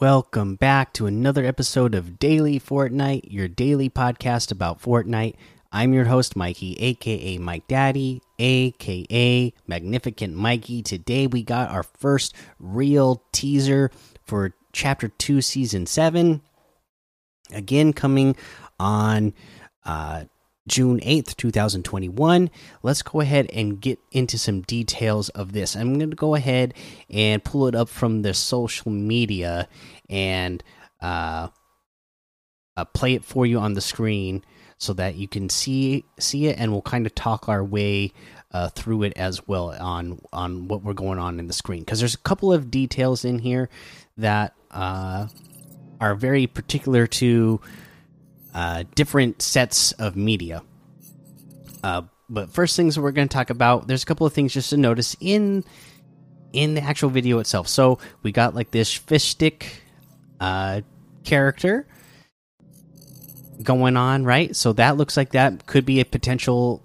[0.00, 5.34] welcome back to another episode of Daily Fortnite, your daily podcast about Fortnite.
[5.72, 10.82] I'm your host, Mikey, aka Mike Daddy, aka Magnificent Mikey.
[10.82, 13.90] Today we got our first real teaser
[14.24, 16.42] for Chapter 2, Season 7.
[17.52, 18.36] Again, coming
[18.78, 19.32] on
[19.84, 20.24] uh,
[20.68, 22.50] June 8th, 2021.
[22.82, 25.74] Let's go ahead and get into some details of this.
[25.74, 26.74] I'm going to go ahead
[27.10, 29.68] and pull it up from the social media
[30.08, 30.62] and
[31.00, 31.48] uh,
[32.76, 34.44] uh, play it for you on the screen
[34.78, 38.12] so that you can see see it and we'll kind of talk our way
[38.52, 41.98] uh, through it as well on on what we're going on in the screen because
[41.98, 43.68] there's a couple of details in here
[44.16, 45.26] that uh,
[46.00, 47.60] are very particular to
[48.54, 50.62] uh, different sets of media.
[51.82, 54.70] Uh, but first things we're going to talk about, there's a couple of things just
[54.70, 55.64] to notice in
[56.52, 57.68] in the actual video itself.
[57.68, 59.82] So we got like this fish stick
[60.40, 60.80] uh,
[61.24, 61.86] character
[63.62, 64.54] going on, right?
[64.56, 66.82] So that looks like that could be a potential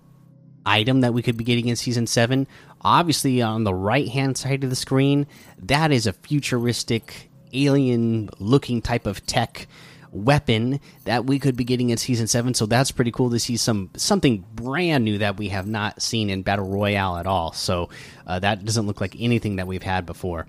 [0.65, 2.47] item that we could be getting in season seven.
[2.81, 5.27] Obviously, on the right hand side of the screen,
[5.59, 9.67] that is a futuristic alien looking type of tech
[10.13, 13.57] weapon that we could be getting in season 7 so that's pretty cool to see
[13.57, 17.51] some something brand new that we have not seen in battle royale at all.
[17.53, 17.89] So
[18.27, 20.47] uh, that doesn't look like anything that we've had before.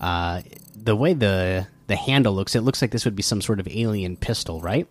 [0.00, 0.42] Uh,
[0.76, 3.68] the way the the handle looks it looks like this would be some sort of
[3.68, 4.86] alien pistol right?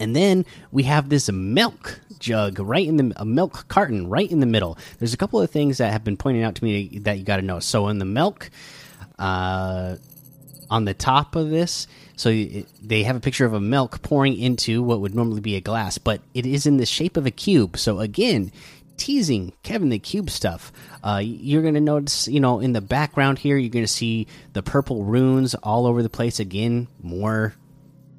[0.00, 4.40] And then we have this milk jug right in the a milk carton right in
[4.40, 4.78] the middle.
[4.98, 7.36] There's a couple of things that have been pointed out to me that you got
[7.36, 7.60] to know.
[7.60, 8.50] So in the milk
[9.18, 9.96] uh,
[10.70, 11.86] on the top of this
[12.18, 15.60] so they have a picture of a milk pouring into what would normally be a
[15.60, 17.78] glass, but it is in the shape of a cube.
[17.78, 18.50] So again,
[18.96, 20.72] teasing Kevin the Cube stuff.
[21.02, 24.26] Uh, you're going to notice, you know, in the background here, you're going to see
[24.52, 26.40] the purple runes all over the place.
[26.40, 27.54] Again, more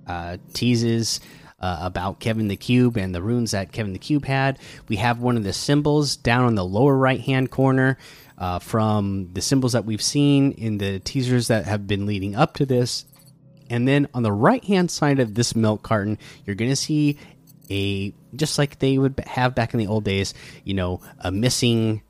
[0.08, 1.20] uh, teases
[1.60, 4.58] uh, about Kevin the Cube and the runes that Kevin the Cube had.
[4.88, 7.98] We have one of the symbols down on the lower right hand corner.
[8.40, 12.54] Uh, from the symbols that we've seen in the teasers that have been leading up
[12.54, 13.06] to this,
[13.70, 17.18] and then on the right hand side of this milk carton, you're going to see
[17.70, 20.34] a just like they would have back in the old days,
[20.64, 22.02] you know, a missing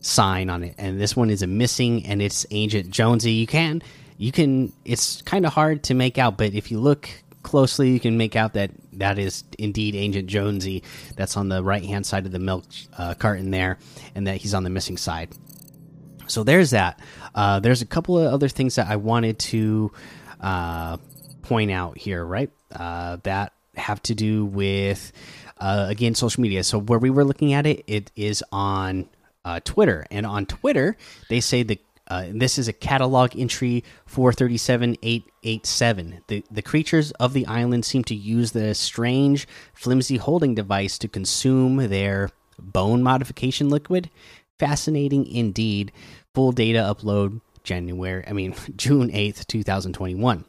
[0.00, 0.74] sign on it.
[0.78, 3.32] And this one is a missing and it's Agent Jonesy.
[3.32, 3.82] You can
[4.16, 7.08] you can it's kind of hard to make out, but if you look
[7.42, 10.82] closely, you can make out that that is indeed Agent Jonesy.
[11.16, 12.64] That's on the right hand side of the milk
[12.96, 13.78] uh, carton there,
[14.14, 15.30] and that he's on the missing side.
[16.26, 17.00] So there's that.
[17.34, 19.92] Uh, there's a couple of other things that I wanted to
[20.40, 20.96] uh,
[21.42, 22.50] point out here, right?
[22.72, 25.12] Uh, that have to do with
[25.58, 26.62] uh, again social media.
[26.64, 29.08] So where we were looking at it, it is on
[29.44, 30.96] uh, Twitter, and on Twitter
[31.28, 31.80] they say that.
[32.06, 36.20] Uh, this is a catalog entry 437887.
[36.26, 41.08] The the creatures of the island seem to use the strange, flimsy holding device to
[41.08, 44.10] consume their bone modification liquid.
[44.58, 45.92] Fascinating indeed.
[46.34, 50.44] Full data upload January, I mean June eighth, two thousand twenty one.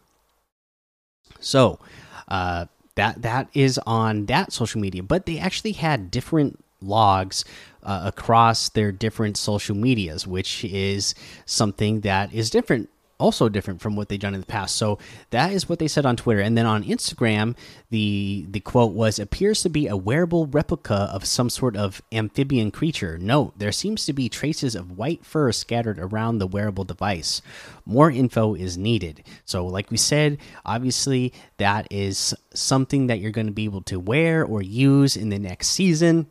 [1.40, 1.80] So
[2.28, 2.66] uh,
[2.96, 7.46] that that is on that social media, but they actually had different logs
[7.84, 11.16] uh, across their different social medias, which is
[11.46, 14.76] something that is different also different from what they've done in the past.
[14.76, 15.00] So
[15.30, 17.56] that is what they said on Twitter, and then on Instagram,
[17.90, 22.72] the the quote was appears to be a wearable replica of some sort of amphibian
[22.72, 23.18] creature.
[23.18, 27.42] Note there seems to be traces of white fur scattered around the wearable device.
[27.86, 29.24] More info is needed.
[29.46, 34.00] So, like we said, obviously that is something that you're going to be able to
[34.00, 36.28] wear or use in the next season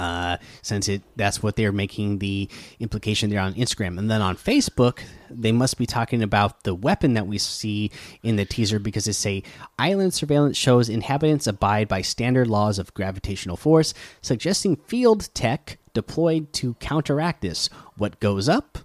[0.00, 2.48] uh, since it that's what they're making the
[2.78, 3.98] implication there on Instagram.
[3.98, 5.00] And then on Facebook,
[5.30, 7.90] they must be talking about the weapon that we see
[8.22, 9.42] in the teaser because they say
[9.78, 13.92] island surveillance shows inhabitants abide by standard laws of gravitational force,
[14.22, 17.68] suggesting field tech deployed to counteract this.
[17.96, 18.78] What goes up?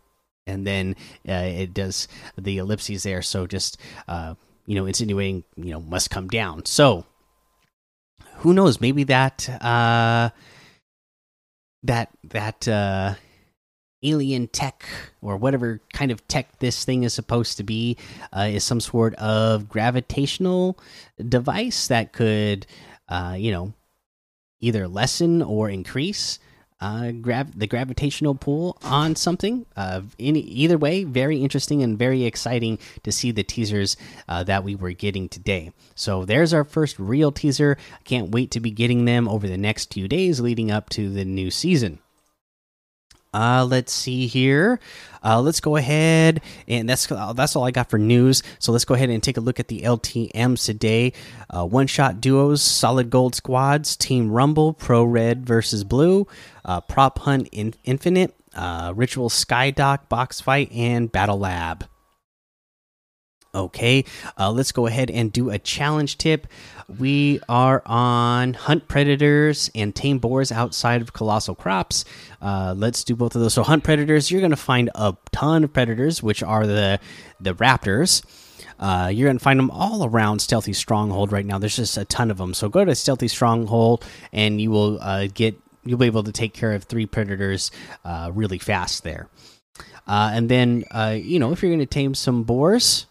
[0.45, 0.95] And then
[1.27, 3.21] uh, it does the ellipses there.
[3.21, 4.35] So just, uh,
[4.65, 6.65] you know, insinuating, you know, must come down.
[6.65, 7.05] So
[8.39, 8.81] who knows?
[8.81, 9.49] Maybe that.
[9.63, 10.29] Uh,
[11.87, 13.15] that that uh,
[14.03, 14.85] alien tech
[15.21, 17.97] or whatever kind of tech this thing is supposed to be
[18.35, 20.77] uh, is some sort of gravitational
[21.27, 22.65] device that could,
[23.09, 23.73] uh, you know,
[24.59, 26.39] either lessen or increase
[26.81, 29.65] uh, grav the gravitational pull on something.
[29.75, 34.63] Uh, in either way, very interesting and very exciting to see the teasers uh, that
[34.63, 35.71] we were getting today.
[35.95, 37.77] So there's our first real teaser.
[38.03, 41.25] Can't wait to be getting them over the next few days leading up to the
[41.25, 41.99] new season.
[43.35, 44.79] Uh, let's see here.
[45.21, 48.43] Uh, let's go ahead and that's uh, that's all I got for news.
[48.59, 51.11] So let's go ahead and take a look at the LTMs today.
[51.49, 56.27] Uh, one shot duos, solid gold squads, Team Rumble, Pro Red versus Blue,
[56.63, 61.85] uh, Prop Hunt in Infinite, uh, Ritual Skydock, Box Fight, and Battle Lab.
[63.55, 64.03] Okay,
[64.37, 66.45] uh, let's go ahead and do a challenge tip.
[66.99, 72.03] We are on hunt predators and tame boars outside of colossal crops.
[72.41, 73.53] Uh, let's do both of those.
[73.53, 76.99] So, hunt predators, you're going to find a ton of predators, which are the
[77.39, 78.23] the raptors.
[78.77, 81.57] Uh, you're going to find them all around Stealthy Stronghold right now.
[81.57, 82.53] There's just a ton of them.
[82.53, 86.53] So, go to Stealthy Stronghold and you will uh, get you'll be able to take
[86.53, 87.71] care of three predators
[88.03, 89.29] uh, really fast there.
[90.07, 90.83] Uh, and then,
[91.15, 93.07] you know, if you're going to tame some boars,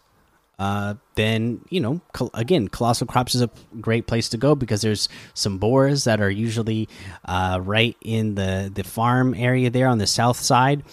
[0.59, 2.01] uh, then you know
[2.33, 3.49] again colossal crops is a
[3.81, 6.87] great place to go because there's some boars that are usually
[7.25, 10.83] uh, right in the the farm area there on the south side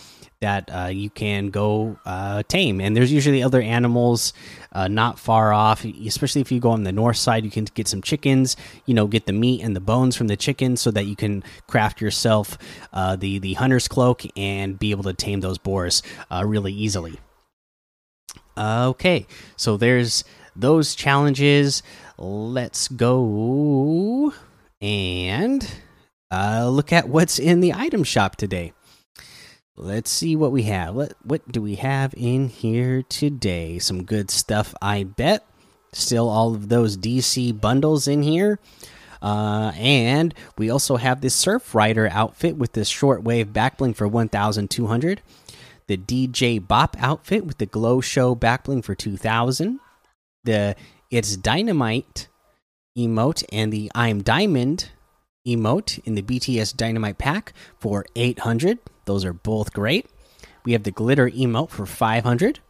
[0.41, 2.81] that uh, you can go uh, tame.
[2.81, 4.32] And there's usually other animals
[4.73, 7.87] uh, not far off especially if you go on the north side you can get
[7.87, 8.56] some chickens
[8.87, 11.44] you know get the meat and the bones from the chickens so that you can
[11.67, 12.56] craft yourself
[13.19, 16.03] the the hunter's cloak and be able to tame those boars
[16.43, 17.19] really easily
[18.56, 19.26] Okay,
[19.56, 21.82] so there's those challenges.
[22.19, 24.34] Let's go
[24.81, 25.75] and
[26.31, 28.72] uh, look at what's in the item shop today.
[29.75, 30.94] Let's see what we have.
[30.94, 33.78] What what do we have in here today?
[33.78, 35.46] Some good stuff, I bet.
[35.94, 38.58] Still all of those DC bundles in here.
[39.22, 45.22] Uh, and we also have this Surf Rider outfit with this shortwave backbling for 1,200
[45.87, 49.81] the DJ Bop outfit with the Glow Show backbling for 2000,
[50.44, 50.76] the
[51.11, 52.29] It's Dynamite
[52.96, 54.90] emote, and the I'm Diamond
[55.46, 58.79] emote in the BTS Dynamite pack for 800.
[59.05, 60.06] Those are both great.
[60.64, 62.61] We have the Glitter emote for 500,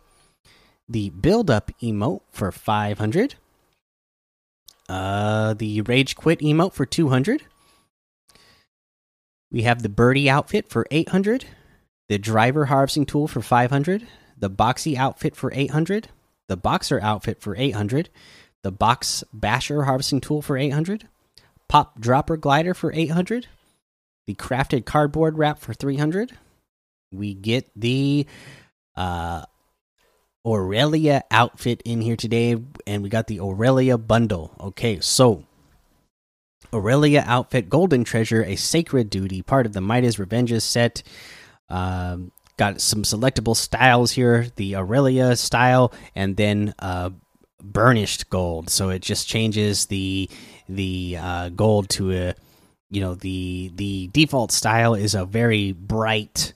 [0.88, 3.34] the Build Up emote for 500,
[4.88, 7.42] uh, the Rage Quit emote for 200.
[9.50, 11.44] We have the Birdie outfit for 800
[12.12, 14.06] the driver harvesting tool for 500,
[14.36, 16.08] the boxy outfit for 800,
[16.46, 18.10] the boxer outfit for 800,
[18.62, 21.08] the box basher harvesting tool for 800,
[21.70, 23.46] pop dropper glider for 800,
[24.26, 26.36] the crafted cardboard wrap for 300.
[27.10, 28.26] We get the
[28.94, 29.46] uh
[30.44, 34.54] Aurelia outfit in here today and we got the Aurelia bundle.
[34.60, 35.46] Okay, so
[36.74, 41.02] Aurelia outfit golden treasure a sacred duty part of the Midas Revenges set
[41.72, 47.10] um, got some selectable styles here the Aurelia style and then uh,
[47.60, 48.70] burnished gold.
[48.70, 50.28] So it just changes the
[50.68, 52.34] the uh, gold to a
[52.90, 56.52] you know the the default style is a very bright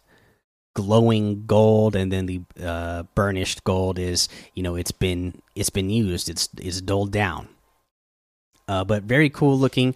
[0.75, 5.89] glowing gold and then the uh, burnished gold is you know it's been it's been
[5.89, 7.49] used it's it's dulled down
[8.69, 9.95] uh, but very cool looking.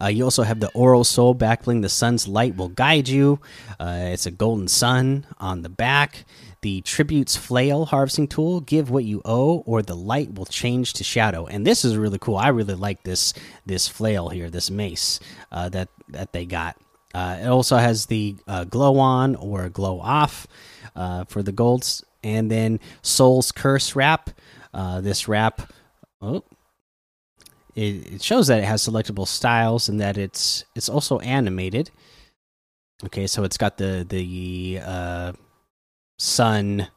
[0.00, 1.82] Uh, you also have the Oral Soul backbling.
[1.82, 3.40] The sun's light will guide you.
[3.78, 6.24] Uh, it's a golden sun on the back.
[6.62, 8.60] The Tributes Flail harvesting tool.
[8.60, 11.46] Give what you owe, or the light will change to shadow.
[11.46, 12.36] And this is really cool.
[12.36, 13.32] I really like this
[13.66, 15.20] this flail here, this mace
[15.52, 16.76] uh, that that they got.
[17.14, 20.46] Uh, it also has the uh, glow on or glow off
[21.28, 24.30] for the golds, and then Soul's Curse wrap.
[24.72, 25.72] this wrap.
[26.22, 26.44] Oh,
[27.80, 31.90] it, it shows that it has selectable styles and that it's it's also animated.
[33.04, 35.32] Okay, so it's got the the uh,
[36.18, 36.88] sun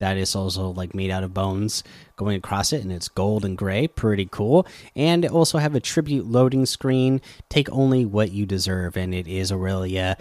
[0.00, 1.84] that is also like made out of bones
[2.16, 4.66] going across it and it's gold and gray pretty cool
[4.96, 9.28] and it also have a tribute loading screen take only what you deserve and it
[9.28, 10.16] is aurelia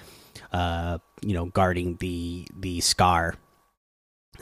[0.51, 3.36] uh you know guarding the the scar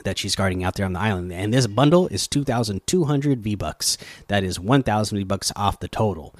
[0.04, 1.32] that she's guarding out there on the island.
[1.32, 3.98] And this bundle is 2,200 V bucks.
[4.28, 6.34] That is 1,000 V bucks off the total.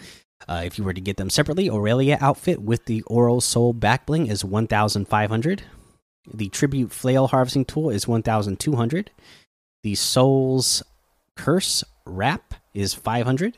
[0.49, 4.31] Uh, if you were to get them separately, Aurelia outfit with the Oral Soul backbling
[4.31, 5.63] is 1,500.
[6.33, 9.11] The Tribute Flail harvesting tool is 1,200.
[9.83, 10.83] The Soul's
[11.37, 13.57] Curse wrap is 500.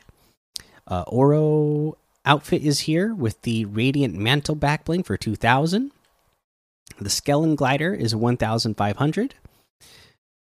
[0.87, 5.91] Uh, Oro outfit is here with the Radiant Mantle backbling for 2,000.
[6.99, 9.35] The Skellen glider is 1,500.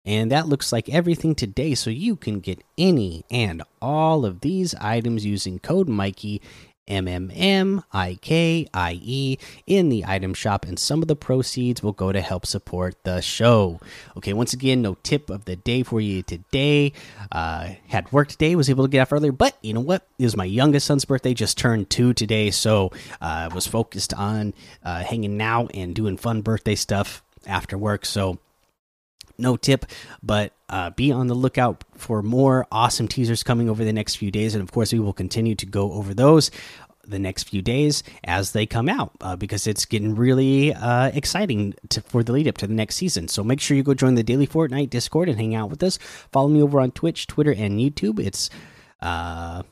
[0.06, 4.74] And that looks like everything today, so you can get any and all of these
[4.74, 6.42] items using code Mikey
[6.86, 11.16] M M M I K I E in the item shop, and some of the
[11.16, 13.80] proceeds will go to help support the show.
[14.18, 16.92] Okay, once again, no tip of the day for you today.
[17.32, 20.06] Uh, had work today, was able to get off earlier, but you know what?
[20.18, 22.92] It was my youngest son's birthday, just turned two today, so
[23.22, 24.52] I uh, was focused on
[24.84, 28.04] uh, hanging out and doing fun birthday stuff after work.
[28.04, 28.38] So
[29.38, 29.86] no tip,
[30.22, 34.30] but uh, be on the lookout for more awesome teasers coming over the next few
[34.30, 34.54] days.
[34.54, 36.50] And of course, we will continue to go over those
[37.06, 41.74] the next few days as they come out uh, because it's getting really uh, exciting
[41.90, 43.28] to, for the lead up to the next season.
[43.28, 45.98] So make sure you go join the Daily Fortnite Discord and hang out with us.
[46.32, 48.18] Follow me over on Twitch, Twitter, and YouTube.
[48.18, 48.50] It's
[49.00, 49.62] uh,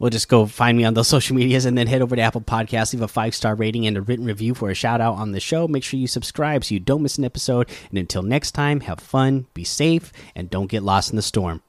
[0.00, 2.40] We'll just go find me on those social medias and then head over to Apple
[2.40, 5.30] Podcasts, leave a five star rating and a written review for a shout out on
[5.30, 5.68] the show.
[5.68, 7.68] Make sure you subscribe so you don't miss an episode.
[7.90, 11.62] And until next time, have fun, be safe, and don't get lost in the storm.